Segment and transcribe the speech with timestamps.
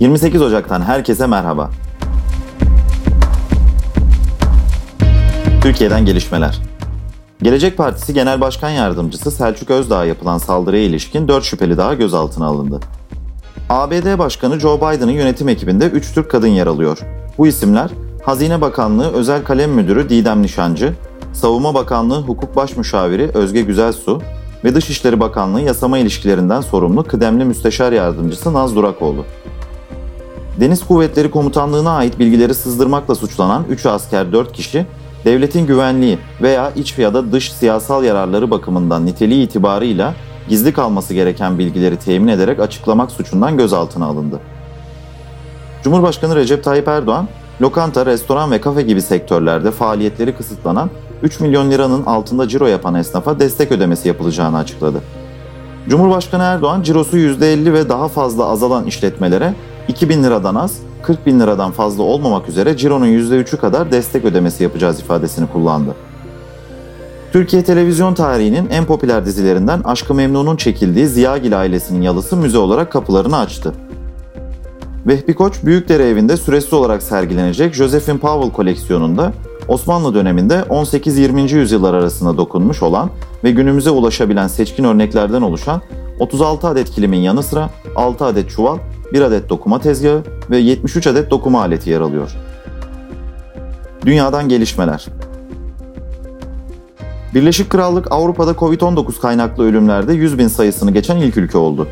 [0.00, 1.70] 28 Ocak'tan herkese merhaba.
[5.62, 6.58] Türkiye'den gelişmeler.
[7.42, 12.80] Gelecek Partisi Genel Başkan Yardımcısı Selçuk Özdağ'a yapılan saldırıya ilişkin 4 şüpheli daha gözaltına alındı.
[13.70, 16.98] ABD Başkanı Joe Biden'ın yönetim ekibinde 3 Türk kadın yer alıyor.
[17.38, 17.90] Bu isimler
[18.24, 20.94] Hazine Bakanlığı Özel Kalem Müdürü Didem Nişancı,
[21.32, 24.22] Savunma Bakanlığı Hukuk Başmüşaviri Özge Güzelsu
[24.64, 29.24] ve Dışişleri Bakanlığı Yasama İlişkilerinden sorumlu kıdemli Müsteşar Yardımcısı Naz Durakoğlu.
[30.60, 34.86] Deniz Kuvvetleri Komutanlığı'na ait bilgileri sızdırmakla suçlanan 3 asker 4 kişi,
[35.24, 40.14] devletin güvenliği veya iç ya da dış siyasal yararları bakımından niteliği itibarıyla
[40.48, 44.40] gizli kalması gereken bilgileri temin ederek açıklamak suçundan gözaltına alındı.
[45.82, 47.28] Cumhurbaşkanı Recep Tayyip Erdoğan,
[47.60, 50.90] lokanta, restoran ve kafe gibi sektörlerde faaliyetleri kısıtlanan
[51.22, 55.00] 3 milyon liranın altında ciro yapan esnafa destek ödemesi yapılacağını açıkladı.
[55.88, 59.54] Cumhurbaşkanı Erdoğan, cirosu %50 ve daha fazla azalan işletmelere
[59.88, 64.62] 2 bin liradan az, 40 bin liradan fazla olmamak üzere cironun %3'ü kadar destek ödemesi
[64.62, 65.94] yapacağız ifadesini kullandı.
[67.32, 73.38] Türkiye televizyon tarihinin en popüler dizilerinden Aşkı Memnun'un çekildiği Ziyagil ailesinin yalısı müze olarak kapılarını
[73.38, 73.72] açtı.
[75.06, 79.32] Vehbi Koç Büyükdere evinde süresiz olarak sergilenecek Josephine Powell koleksiyonunda
[79.68, 81.54] Osmanlı döneminde 18-20.
[81.54, 83.10] yüzyıllar arasında dokunmuş olan
[83.44, 85.82] ve günümüze ulaşabilen seçkin örneklerden oluşan
[86.20, 88.78] 36 adet kilimin yanı sıra 6 adet çuval,
[89.12, 92.30] 1 adet dokuma tezgahı ve 73 adet dokuma aleti yer alıyor.
[94.06, 95.06] Dünyadan gelişmeler
[97.34, 101.88] Birleşik Krallık Avrupa'da Covid-19 kaynaklı ölümlerde 100 bin sayısını geçen ilk ülke oldu.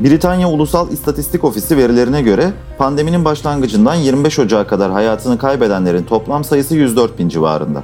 [0.00, 6.74] Britanya Ulusal İstatistik Ofisi verilerine göre pandeminin başlangıcından 25 Ocağı kadar hayatını kaybedenlerin toplam sayısı
[6.74, 7.82] 104 bin civarında.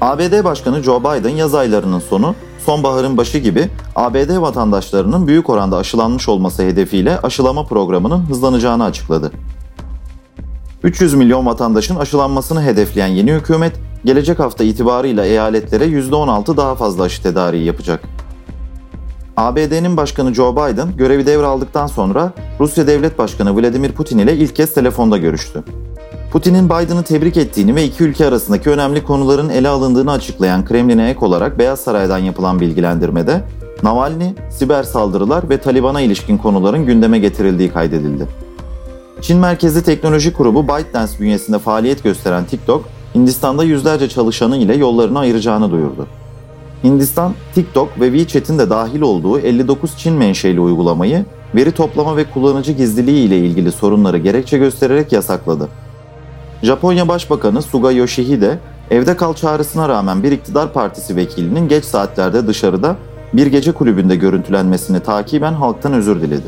[0.00, 6.28] ABD Başkanı Joe Biden yaz aylarının sonu, sonbaharın başı gibi ABD vatandaşlarının büyük oranda aşılanmış
[6.28, 9.32] olması hedefiyle aşılama programının hızlanacağını açıkladı.
[10.82, 13.72] 300 milyon vatandaşın aşılanmasını hedefleyen yeni hükümet,
[14.04, 18.04] gelecek hafta itibarıyla eyaletlere %16 daha fazla aşı tedariği yapacak.
[19.36, 24.74] ABD'nin başkanı Joe Biden görevi devraldıktan sonra Rusya Devlet Başkanı Vladimir Putin ile ilk kez
[24.74, 25.64] telefonda görüştü.
[26.34, 31.24] Putin'in Biden'ı tebrik ettiğini ve iki ülke arasındaki önemli konuların ele alındığını açıklayan Kremlin'e ek
[31.24, 33.44] olarak Beyaz Saray'dan yapılan bilgilendirmede
[33.82, 38.26] Navalny, siber saldırılar ve Taliban'a ilişkin konuların gündeme getirildiği kaydedildi.
[39.20, 42.84] Çin merkezli teknoloji grubu ByteDance bünyesinde faaliyet gösteren TikTok,
[43.14, 46.06] Hindistan'da yüzlerce çalışanı ile yollarını ayıracağını duyurdu.
[46.84, 51.24] Hindistan, TikTok ve WeChat'in de dahil olduğu 59 Çin menşeli uygulamayı
[51.54, 55.68] veri toplama ve kullanıcı gizliliği ile ilgili sorunları gerekçe göstererek yasakladı.
[56.64, 58.58] Japonya Başbakanı Suga Yoshihide,
[58.90, 62.96] evde kal çağrısına rağmen bir iktidar partisi vekilinin geç saatlerde dışarıda
[63.32, 66.46] bir gece kulübünde görüntülenmesini takiben halktan özür diledi.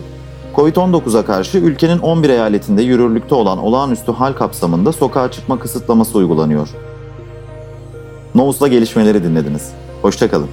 [0.56, 6.68] Covid-19'a karşı ülkenin 11 eyaletinde yürürlükte olan olağanüstü hal kapsamında sokağa çıkma kısıtlaması uygulanıyor.
[8.34, 9.72] Novus'la gelişmeleri dinlediniz.
[10.02, 10.48] Hoşçakalın.